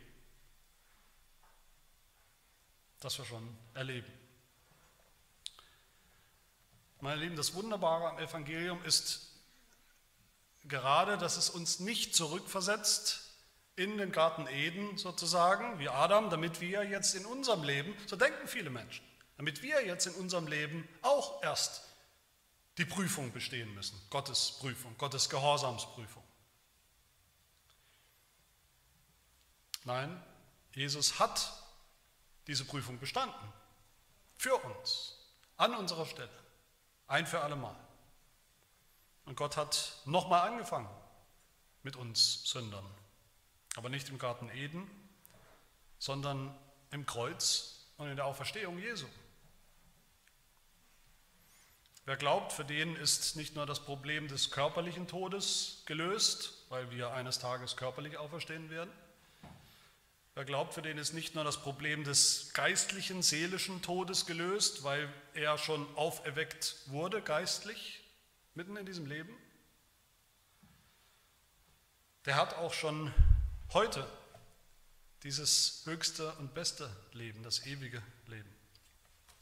[3.04, 4.10] das wir schon erleben.
[7.00, 9.30] Meine Lieben, das Wunderbare am Evangelium ist
[10.64, 13.30] gerade, dass es uns nicht zurückversetzt
[13.76, 18.48] in den Garten Eden sozusagen, wie Adam, damit wir jetzt in unserem Leben, so denken
[18.48, 19.04] viele Menschen,
[19.36, 21.82] damit wir jetzt in unserem Leben auch erst
[22.78, 26.22] die Prüfung bestehen müssen, Gottes Prüfung, Gottes Gehorsamsprüfung.
[29.84, 30.22] Nein,
[30.72, 31.62] Jesus hat
[32.46, 33.52] diese Prüfung bestanden.
[34.36, 35.18] Für uns.
[35.56, 36.30] An unserer Stelle.
[37.06, 37.76] Ein für alle Mal.
[39.26, 40.88] Und Gott hat nochmal angefangen
[41.82, 42.84] mit uns Sündern.
[43.76, 44.88] Aber nicht im Garten Eden,
[45.98, 46.56] sondern
[46.90, 49.06] im Kreuz und in der Auferstehung Jesu.
[52.06, 57.12] Wer glaubt, für den ist nicht nur das Problem des körperlichen Todes gelöst, weil wir
[57.12, 58.92] eines Tages körperlich auferstehen werden.
[60.34, 65.10] Wer glaubt, für den ist nicht nur das Problem des geistlichen, seelischen Todes gelöst, weil
[65.32, 68.02] er schon auferweckt wurde, geistlich,
[68.54, 69.34] mitten in diesem Leben.
[72.26, 73.14] Der hat auch schon
[73.72, 74.06] heute
[75.22, 78.54] dieses höchste und beste Leben, das ewige Leben.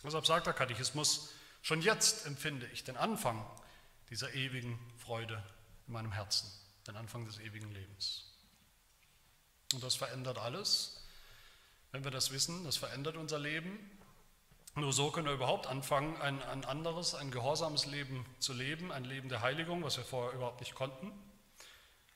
[0.05, 3.45] Deshalb sagt der Katechismus, Schon jetzt empfinde ich den Anfang
[4.11, 5.43] dieser ewigen Freude
[5.87, 6.51] in meinem Herzen,
[6.89, 8.25] den Anfang des ewigen Lebens.
[9.73, 11.01] Und das verändert alles.
[11.93, 13.79] Wenn wir das wissen, das verändert unser Leben.
[14.75, 19.05] Nur so können wir überhaupt anfangen, ein, ein anderes, ein gehorsames Leben zu leben, ein
[19.05, 21.13] Leben der Heiligung, was wir vorher überhaupt nicht konnten,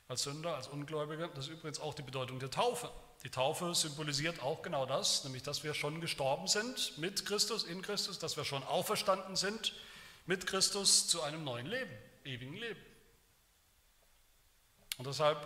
[0.08, 1.28] als Sünder, als Ungläubige.
[1.34, 2.90] Das ist übrigens auch die Bedeutung der Taufe.
[3.26, 7.82] Die Taufe symbolisiert auch genau das, nämlich dass wir schon gestorben sind mit Christus, in
[7.82, 9.74] Christus, dass wir schon auferstanden sind
[10.26, 11.90] mit Christus zu einem neuen Leben,
[12.24, 12.80] ewigen Leben.
[14.98, 15.44] Und deshalb,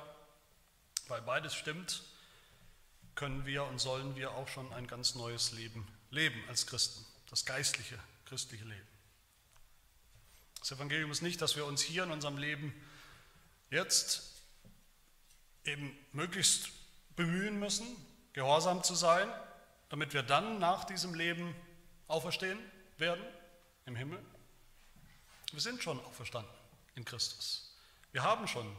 [1.09, 2.03] weil beides stimmt,
[3.15, 7.47] können wir und sollen wir auch schon ein ganz neues Leben leben als Christen, das
[7.47, 8.89] geistliche, christliche Leben.
[10.59, 12.75] Das Evangelium ist nicht, dass wir uns hier in unserem Leben
[13.71, 14.35] jetzt
[15.65, 16.69] eben möglichst
[17.21, 17.87] bemühen müssen,
[18.33, 19.29] gehorsam zu sein,
[19.91, 21.55] damit wir dann nach diesem Leben
[22.09, 22.59] auferstehen
[22.97, 23.23] werden
[23.85, 24.19] im Himmel.
[25.53, 26.51] Wir sind schon auferstanden
[26.95, 27.77] in Christus.
[28.13, 28.75] Wir haben schon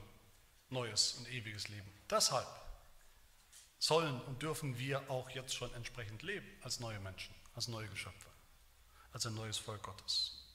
[0.69, 1.87] neues und ewiges Leben.
[2.09, 2.47] Deshalb
[3.77, 8.27] sollen und dürfen wir auch jetzt schon entsprechend leben als neue Menschen, als neue Geschöpfe,
[9.13, 10.47] als ein neues Volk Gottes.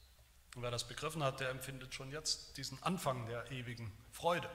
[0.56, 4.50] Und wer das begriffen hat, der empfindet schon jetzt diesen Anfang der ewigen Freude,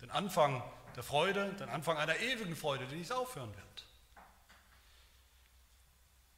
[0.00, 0.62] den Anfang
[0.96, 3.86] der Freude, den Anfang einer ewigen Freude, die nicht aufhören wird.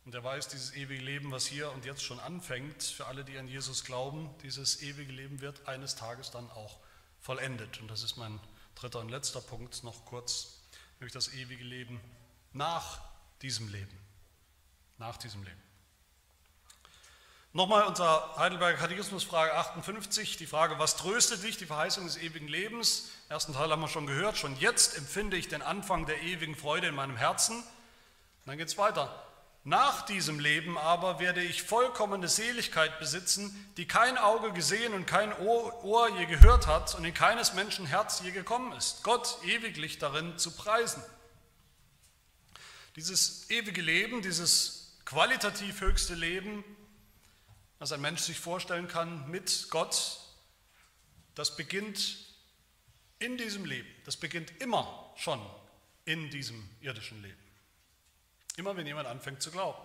[0.04, 3.38] Und er weiß, dieses ewige Leben, was hier und jetzt schon anfängt, für alle, die
[3.38, 6.78] an Jesus glauben, dieses ewige Leben wird eines Tages dann auch
[7.20, 7.80] vollendet.
[7.80, 8.40] Und das ist mein
[8.74, 10.60] dritter und letzter Punkt noch kurz,
[10.98, 12.00] nämlich das ewige Leben
[12.52, 13.00] nach
[13.42, 13.96] diesem Leben.
[14.98, 15.62] Nach diesem Leben.
[17.54, 22.48] Nochmal unser Heidelberger Katechismus, Frage 58, die Frage, was tröstet dich, die Verheißung des ewigen
[22.48, 23.10] Lebens?
[23.28, 26.86] Ersten Teil haben wir schon gehört, schon jetzt empfinde ich den Anfang der ewigen Freude
[26.86, 27.58] in meinem Herzen.
[27.58, 27.66] Und
[28.46, 29.22] dann geht es weiter.
[29.64, 35.30] Nach diesem Leben aber werde ich vollkommene Seligkeit besitzen, die kein Auge gesehen und kein
[35.38, 39.02] Ohr je gehört hat und in keines Menschen Herz je gekommen ist.
[39.02, 41.04] Gott ewiglich darin zu preisen.
[42.96, 46.64] Dieses ewige Leben, dieses qualitativ höchste Leben,
[47.82, 50.20] was ein Mensch sich vorstellen kann mit Gott,
[51.34, 52.16] das beginnt
[53.18, 53.88] in diesem Leben.
[54.04, 55.44] Das beginnt immer schon
[56.04, 57.42] in diesem irdischen Leben.
[58.56, 59.82] Immer wenn jemand anfängt zu glauben.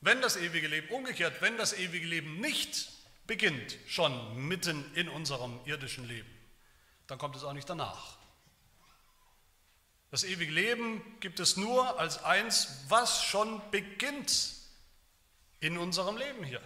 [0.00, 2.88] Wenn das ewige Leben, umgekehrt, wenn das ewige Leben nicht
[3.26, 6.30] beginnt, schon mitten in unserem irdischen Leben,
[7.06, 8.16] dann kommt es auch nicht danach.
[10.10, 14.54] Das ewige Leben gibt es nur als eins, was schon beginnt
[15.60, 16.62] in unserem Leben hier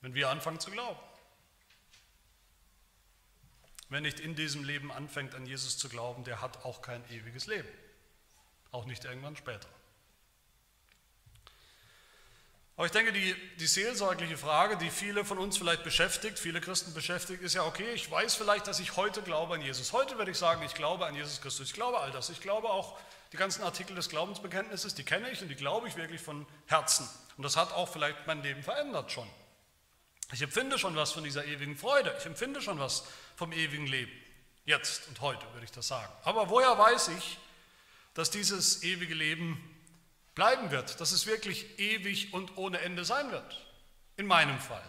[0.00, 0.98] wenn wir anfangen zu glauben.
[3.88, 7.46] Wer nicht in diesem Leben anfängt an Jesus zu glauben, der hat auch kein ewiges
[7.46, 7.68] Leben.
[8.70, 9.68] Auch nicht irgendwann später.
[12.76, 16.94] Aber ich denke, die, die seelsorgliche Frage, die viele von uns vielleicht beschäftigt, viele Christen
[16.94, 19.92] beschäftigt, ist ja, okay, ich weiß vielleicht, dass ich heute glaube an Jesus.
[19.92, 21.66] Heute werde ich sagen, ich glaube an Jesus Christus.
[21.66, 22.30] Ich glaube all das.
[22.30, 22.96] Ich glaube auch
[23.32, 27.08] die ganzen Artikel des Glaubensbekenntnisses, die kenne ich und die glaube ich wirklich von Herzen.
[27.36, 29.28] Und das hat auch vielleicht mein Leben verändert schon.
[30.32, 32.14] Ich empfinde schon was von dieser ewigen Freude.
[32.18, 33.04] Ich empfinde schon was
[33.36, 34.12] vom ewigen Leben.
[34.66, 36.12] Jetzt und heute würde ich das sagen.
[36.24, 37.38] Aber woher weiß ich,
[38.12, 39.58] dass dieses ewige Leben
[40.34, 43.66] bleiben wird, dass es wirklich ewig und ohne Ende sein wird?
[44.18, 44.84] In meinem Fall.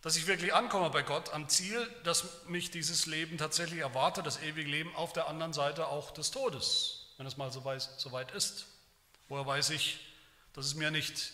[0.00, 4.42] Dass ich wirklich ankomme bei Gott am Ziel, dass mich dieses Leben tatsächlich erwartet, das
[4.42, 8.66] ewige Leben auf der anderen Seite auch des Todes, wenn es mal so weit ist.
[9.28, 10.00] Woher weiß ich,
[10.54, 11.32] dass es mir nicht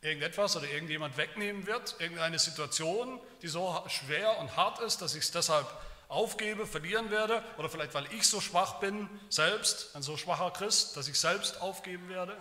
[0.00, 5.24] irgendetwas oder irgendjemand wegnehmen wird, irgendeine Situation, die so schwer und hart ist, dass ich
[5.24, 5.66] es deshalb
[6.08, 10.96] aufgebe, verlieren werde, oder vielleicht weil ich so schwach bin, selbst, ein so schwacher Christ,
[10.96, 12.36] dass ich selbst aufgeben werde?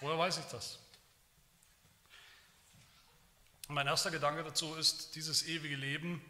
[0.00, 0.78] Woher weiß ich das?
[3.68, 6.24] Mein erster Gedanke dazu ist, dieses ewige Leben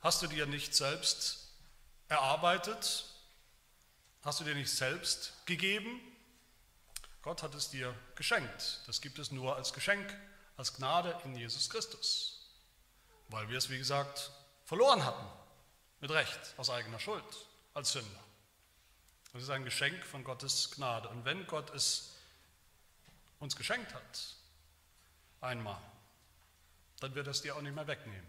[0.00, 1.48] hast du dir nicht selbst
[2.08, 3.06] erarbeitet,
[4.22, 6.00] hast du dir nicht selbst gegeben.
[7.22, 8.80] Gott hat es dir geschenkt.
[8.86, 10.14] Das gibt es nur als Geschenk,
[10.56, 12.50] als Gnade in Jesus Christus.
[13.28, 14.30] Weil wir es, wie gesagt,
[14.64, 15.26] verloren hatten.
[16.00, 17.24] Mit Recht, aus eigener Schuld,
[17.74, 18.24] als Sünder.
[19.32, 21.08] Das ist ein Geschenk von Gottes Gnade.
[21.08, 22.10] Und wenn Gott es
[23.38, 24.36] uns geschenkt hat,
[25.40, 25.80] einmal,
[27.00, 28.26] dann wird er es dir auch nicht mehr wegnehmen.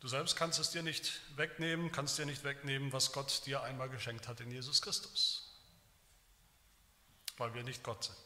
[0.00, 3.88] Du selbst kannst es dir nicht wegnehmen, kannst dir nicht wegnehmen, was Gott dir einmal
[3.88, 5.51] geschenkt hat in Jesus Christus,
[7.42, 8.16] weil wir nicht Gott sind.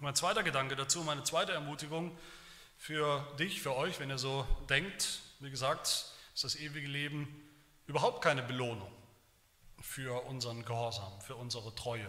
[0.00, 2.18] Mein zweiter Gedanke dazu, meine zweite Ermutigung
[2.76, 5.86] für dich, für euch, wenn ihr so denkt, wie gesagt,
[6.34, 7.48] ist das ewige Leben
[7.86, 8.90] überhaupt keine Belohnung
[9.80, 12.08] für unseren Gehorsam, für unsere Treue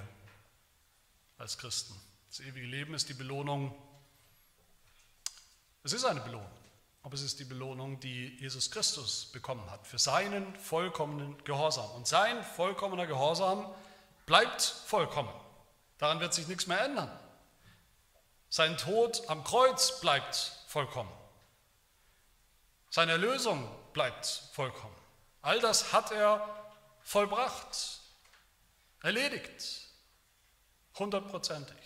[1.38, 1.94] als Christen.
[2.30, 3.72] Das ewige Leben ist die Belohnung,
[5.84, 6.50] es ist eine Belohnung,
[7.04, 11.92] aber es ist die Belohnung, die Jesus Christus bekommen hat für seinen vollkommenen Gehorsam.
[11.92, 13.72] Und sein vollkommener Gehorsam
[14.26, 15.32] bleibt vollkommen.
[15.98, 17.12] Daran wird sich nichts mehr ändern.
[18.50, 20.36] Sein Tod am Kreuz bleibt
[20.68, 21.12] vollkommen.
[22.90, 24.96] Seine Erlösung bleibt vollkommen.
[25.42, 26.48] All das hat er
[27.04, 28.00] vollbracht,
[29.02, 29.88] erledigt,
[30.96, 31.78] hundertprozentig.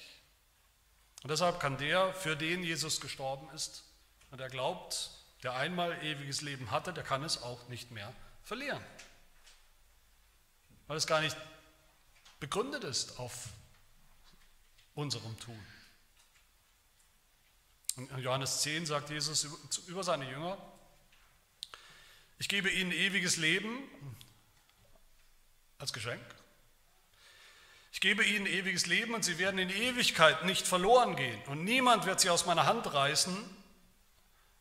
[1.23, 3.83] Und deshalb kann der, für den Jesus gestorben ist
[4.31, 5.11] und der glaubt,
[5.43, 8.83] der einmal ewiges Leben hatte, der kann es auch nicht mehr verlieren.
[10.87, 11.37] Weil es gar nicht
[12.39, 13.47] begründet ist auf
[14.95, 15.59] unserem Tun.
[17.97, 19.47] In Johannes 10 sagt Jesus
[19.87, 20.57] über seine Jünger,
[22.39, 23.77] ich gebe ihnen ewiges Leben
[25.77, 26.23] als Geschenk.
[27.91, 31.39] Ich gebe ihnen ewiges Leben und sie werden in Ewigkeit nicht verloren gehen.
[31.47, 33.35] Und niemand wird sie aus meiner Hand reißen.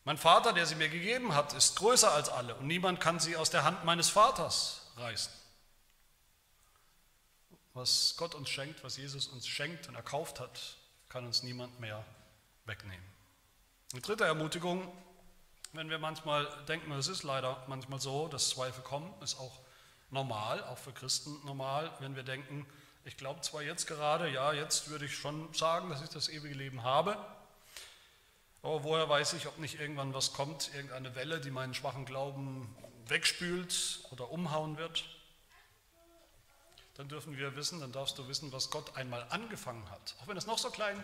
[0.04, 3.36] Mein Vater, der sie mir gegeben hat, ist größer als alle und niemand kann sie
[3.36, 5.32] aus der Hand meines Vaters reißen.
[7.74, 10.76] Was Gott uns schenkt, was Jesus uns schenkt und erkauft hat,
[11.08, 12.04] kann uns niemand mehr
[12.66, 13.04] wegnehmen.
[13.92, 14.90] Die dritte Ermutigung,
[15.72, 19.60] wenn wir manchmal denken, es ist leider manchmal so, dass Zweifel kommen, ist auch
[20.10, 22.66] normal, auch für Christen normal, wenn wir denken,
[23.04, 26.54] ich glaube zwar jetzt gerade, ja, jetzt würde ich schon sagen, dass ich das ewige
[26.54, 27.16] Leben habe,
[28.62, 32.74] aber woher weiß ich, ob nicht irgendwann was kommt, irgendeine Welle, die meinen schwachen Glauben
[33.06, 35.04] wegspült oder umhauen wird?
[37.00, 40.36] Dann dürfen wir wissen, dann darfst du wissen, was Gott einmal angefangen hat, auch wenn
[40.36, 41.02] es noch so klein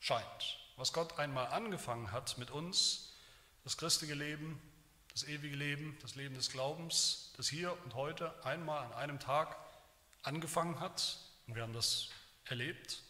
[0.00, 3.12] scheint, was Gott einmal angefangen hat mit uns,
[3.62, 4.60] das christliche Leben,
[5.12, 9.56] das ewige Leben, das Leben des Glaubens, das hier und heute einmal an einem Tag
[10.24, 11.18] angefangen hat.
[11.46, 12.08] Und wir haben das
[12.46, 13.00] erlebt,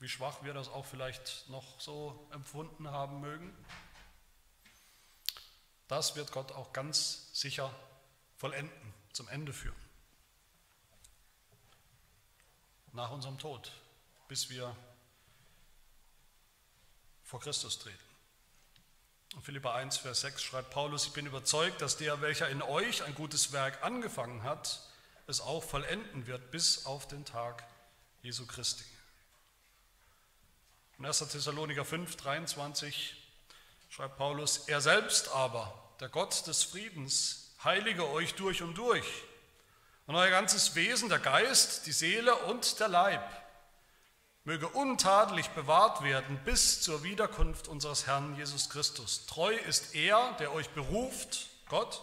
[0.00, 3.56] wie schwach wir das auch vielleicht noch so empfunden haben mögen.
[5.86, 7.72] Das wird Gott auch ganz sicher
[8.36, 9.81] vollenden, zum Ende führen.
[12.92, 13.72] Nach unserem Tod,
[14.28, 14.76] bis wir
[17.24, 17.98] vor Christus treten.
[19.34, 23.02] In Philippa 1, Vers 6 schreibt Paulus, ich bin überzeugt, dass der, welcher in euch
[23.02, 24.80] ein gutes Werk angefangen hat,
[25.26, 27.66] es auch vollenden wird bis auf den Tag
[28.20, 28.84] Jesu Christi.
[30.98, 31.18] In 1.
[31.20, 33.16] Thessaloniker 5, 23
[33.88, 39.06] schreibt Paulus, er selbst aber, der Gott des Friedens, heilige euch durch und durch
[40.06, 43.22] und euer ganzes Wesen, der Geist, die Seele und der Leib,
[44.44, 49.26] möge untadelig bewahrt werden bis zur Wiederkunft unseres Herrn Jesus Christus.
[49.26, 52.02] Treu ist er, der euch beruft, Gott,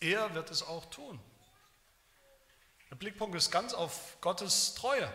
[0.00, 1.18] er wird es auch tun.
[2.90, 5.12] Der Blickpunkt ist ganz auf Gottes Treue,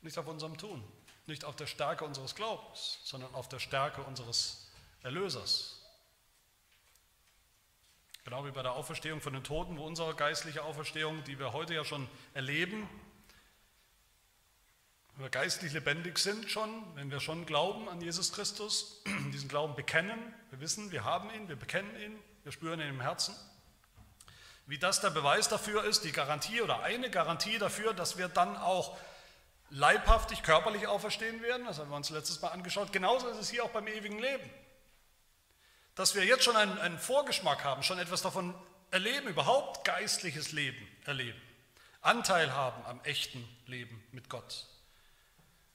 [0.00, 0.82] nicht auf unserem Tun,
[1.26, 4.66] nicht auf der Stärke unseres Glaubens, sondern auf der Stärke unseres
[5.02, 5.75] Erlösers.
[8.26, 11.74] Genau wie bei der Auferstehung von den Toten, wo unsere geistliche Auferstehung, die wir heute
[11.74, 12.90] ja schon erleben,
[15.14, 19.00] wenn wir geistlich lebendig sind schon, wenn wir schon glauben an Jesus Christus,
[19.32, 20.18] diesen Glauben bekennen,
[20.50, 23.32] wir wissen, wir haben ihn, wir bekennen ihn, wir spüren ihn im Herzen,
[24.66, 28.56] wie das der Beweis dafür ist, die Garantie oder eine Garantie dafür, dass wir dann
[28.56, 28.98] auch
[29.70, 33.62] leibhaftig, körperlich auferstehen werden, das haben wir uns letztes Mal angeschaut, genauso ist es hier
[33.62, 34.50] auch beim ewigen Leben.
[35.96, 38.54] Dass wir jetzt schon einen, einen Vorgeschmack haben, schon etwas davon
[38.92, 41.40] erleben, überhaupt geistliches Leben erleben,
[42.02, 44.66] Anteil haben am echten Leben mit Gott,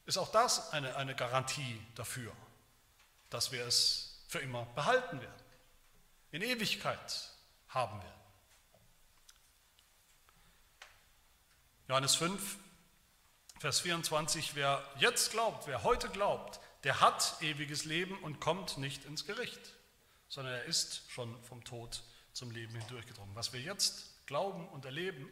[0.05, 2.31] ist auch das eine, eine Garantie dafür,
[3.29, 5.43] dass wir es für immer behalten werden,
[6.31, 7.29] in Ewigkeit
[7.67, 8.21] haben werden.
[11.89, 12.57] Johannes 5,
[13.59, 19.03] Vers 24, wer jetzt glaubt, wer heute glaubt, der hat ewiges Leben und kommt nicht
[19.05, 19.75] ins Gericht,
[20.31, 22.01] sondern er ist schon vom Tod
[22.31, 23.35] zum Leben hindurchgedrungen.
[23.35, 25.29] Was wir jetzt glauben und erleben,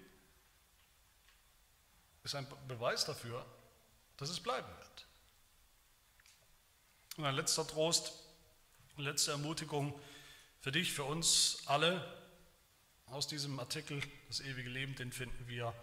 [2.25, 3.45] ist ein Beweis dafür,
[4.17, 5.07] dass es bleiben wird.
[7.15, 8.11] Und ein letzter Trost,
[8.97, 9.97] eine letzte Ermutigung
[10.59, 12.05] für dich, für uns alle
[13.05, 15.73] aus diesem Artikel, das ewige Leben, den finden wir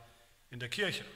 [0.51, 1.07] in der Kirche.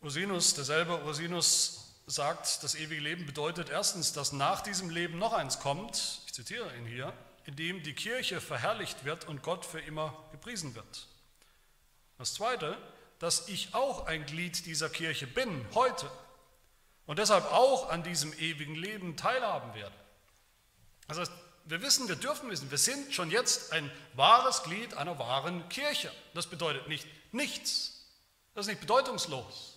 [0.00, 5.60] Ursinus, derselbe Ursinus sagt, das ewige Leben bedeutet erstens, dass nach diesem Leben noch eins
[5.60, 7.12] kommt, ich zitiere ihn hier,
[7.44, 11.08] in dem die Kirche verherrlicht wird und Gott für immer gepriesen wird.
[12.18, 12.76] Das Zweite,
[13.18, 16.10] dass ich auch ein Glied dieser Kirche bin, heute,
[17.06, 19.94] und deshalb auch an diesem ewigen Leben teilhaben werde.
[21.08, 21.32] Das heißt,
[21.64, 26.10] wir wissen, wir dürfen wissen, wir sind schon jetzt ein wahres Glied einer wahren Kirche.
[26.34, 28.06] Das bedeutet nicht nichts.
[28.54, 29.69] Das ist nicht bedeutungslos.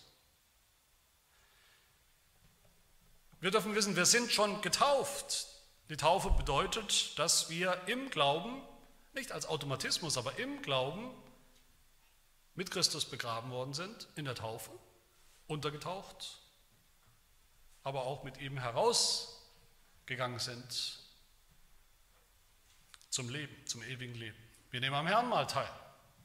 [3.44, 5.48] Wir dürfen wissen, wir sind schon getauft.
[5.90, 8.62] Die Taufe bedeutet, dass wir im Glauben,
[9.12, 11.10] nicht als Automatismus, aber im Glauben
[12.54, 14.70] mit Christus begraben worden sind, in der Taufe,
[15.46, 16.38] untergetaucht,
[17.82, 21.00] aber auch mit ihm herausgegangen sind
[23.10, 24.38] zum Leben, zum ewigen Leben.
[24.70, 25.68] Wir nehmen am Herrnmal teil.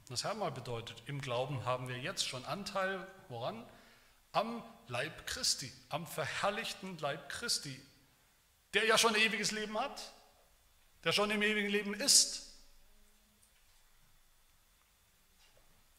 [0.07, 3.69] Das Herrnmal bedeutet, im Glauben haben wir jetzt schon Anteil, woran?
[4.31, 7.79] Am Leib Christi, am verherrlichten Leib Christi,
[8.73, 10.13] der ja schon ewiges Leben hat,
[11.03, 12.47] der schon im ewigen Leben ist.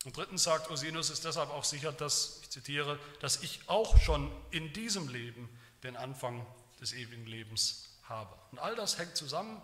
[0.04, 4.30] Und drittens sagt Ursinus, ist deshalb auch sicher, dass, ich zitiere, dass ich auch schon
[4.50, 5.48] in diesem Leben
[5.82, 6.44] den Anfang
[6.80, 8.34] des ewigen Lebens habe.
[8.50, 9.62] Und all das hängt zusammen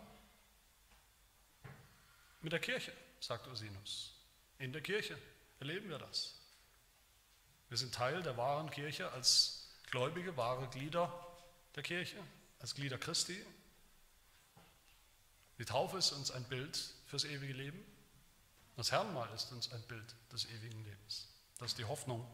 [2.42, 4.14] mit der Kirche, sagt Ursinus.
[4.58, 5.18] In der Kirche
[5.58, 6.35] erleben wir das.
[7.68, 11.12] Wir sind Teil der wahren Kirche als gläubige, wahre Glieder
[11.74, 12.16] der Kirche,
[12.60, 13.36] als Glieder Christi.
[15.58, 17.84] Die Taufe ist uns ein Bild fürs ewige Leben.
[18.76, 21.28] Das Herrnmal ist uns ein Bild des ewigen Lebens.
[21.58, 22.26] Das ist die Hoffnung,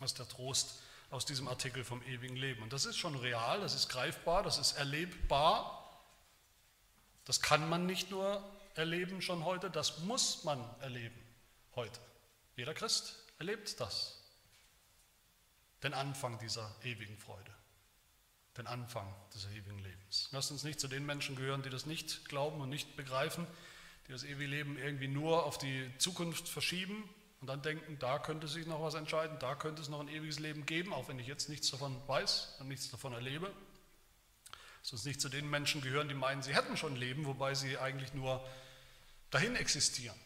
[0.00, 2.62] das ist der Trost aus diesem Artikel vom ewigen Leben.
[2.62, 5.82] Und das ist schon real, das ist greifbar, das ist erlebbar.
[7.24, 8.42] Das kann man nicht nur
[8.74, 11.20] erleben schon heute, das muss man erleben
[11.74, 12.00] heute.
[12.56, 14.22] Jeder Christ erlebt das.
[15.86, 17.52] Den Anfang dieser ewigen Freude,
[18.58, 20.28] den Anfang des ewigen Lebens.
[20.32, 23.46] Lasst uns nicht zu den Menschen gehören, die das nicht glauben und nicht begreifen,
[24.08, 27.08] die das ewige Leben irgendwie nur auf die Zukunft verschieben
[27.40, 30.40] und dann denken, da könnte sich noch was entscheiden, da könnte es noch ein ewiges
[30.40, 33.54] Leben geben, auch wenn ich jetzt nichts davon weiß und nichts davon erlebe.
[34.80, 37.78] Lasst uns nicht zu den Menschen gehören, die meinen, sie hätten schon Leben, wobei sie
[37.78, 38.44] eigentlich nur
[39.30, 40.18] dahin existieren.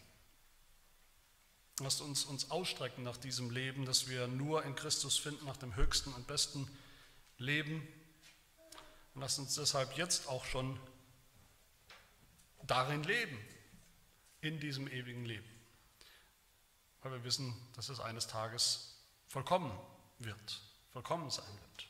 [1.80, 5.76] Lasst uns uns ausstrecken nach diesem Leben, das wir nur in Christus finden, nach dem
[5.76, 6.70] höchsten und besten
[7.38, 7.86] Leben.
[9.14, 10.78] Und lasst uns deshalb jetzt auch schon
[12.66, 13.38] darin leben,
[14.42, 15.48] in diesem ewigen Leben.
[17.00, 19.72] Weil wir wissen, dass es eines Tages vollkommen
[20.18, 20.60] wird,
[20.92, 21.88] vollkommen sein wird.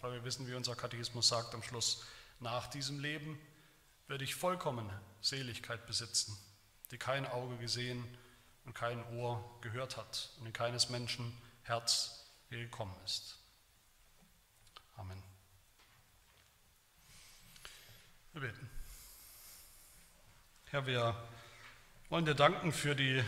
[0.00, 2.04] Weil wir wissen, wie unser Katechismus sagt am Schluss,
[2.38, 3.40] nach diesem Leben
[4.06, 6.38] werde ich vollkommene Seligkeit besitzen,
[6.92, 8.06] die kein Auge gesehen
[8.70, 13.36] und kein Ohr gehört hat und in keines Menschen Herz gekommen ist.
[14.96, 15.20] Amen.
[18.32, 18.70] Wir beten.
[20.66, 21.16] Herr, wir
[22.10, 23.24] wollen dir danken für die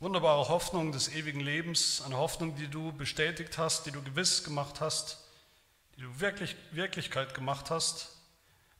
[0.00, 4.80] wunderbare Hoffnung des ewigen Lebens, eine Hoffnung, die du bestätigt hast, die du gewiss gemacht
[4.80, 5.24] hast,
[5.96, 8.08] die du wirklich Wirklichkeit gemacht hast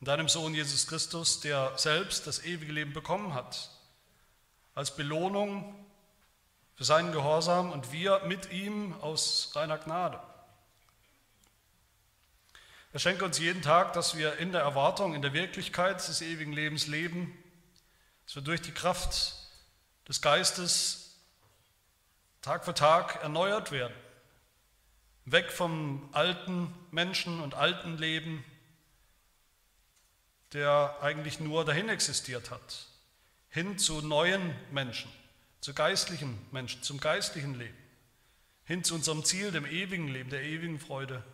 [0.01, 3.71] in deinem Sohn Jesus Christus, der selbst das ewige Leben bekommen hat,
[4.79, 5.75] als Belohnung
[6.77, 10.23] für seinen Gehorsam und wir mit ihm aus seiner Gnade.
[12.93, 16.53] Er schenkt uns jeden Tag, dass wir in der Erwartung, in der Wirklichkeit des ewigen
[16.53, 17.37] Lebens leben,
[18.25, 19.35] dass wir durch die Kraft
[20.07, 21.17] des Geistes
[22.41, 23.97] Tag für Tag erneuert werden,
[25.25, 28.45] weg vom alten Menschen und alten Leben
[30.53, 32.88] der eigentlich nur dahin existiert hat,
[33.59, 35.11] hin zu neuen Menschen,
[35.61, 37.77] zu geistlichen Menschen, zum geistlichen Leben,
[38.65, 41.25] hin zu unserem Ziel, dem ewigen Leben, der ewigen Freude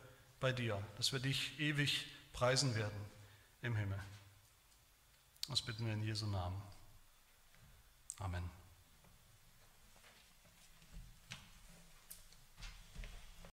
[0.40, 2.98] bei dir, dass wir dich ewig preisen werden
[3.60, 4.00] im Himmel.
[5.48, 6.62] Das bitten wir in Jesu Namen.
[8.18, 8.63] Amen.